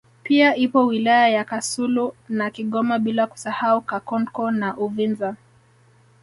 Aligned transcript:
Pia 0.23 0.55
ipo 0.55 0.85
wilaya 0.85 1.29
ya 1.29 1.43
Kasulu 1.45 2.15
na 2.29 2.49
Kigoma 2.51 2.99
bila 2.99 3.27
kusahau 3.27 3.81
Kakonko 3.81 4.51
na 4.51 4.77
Uvinza 4.77 5.35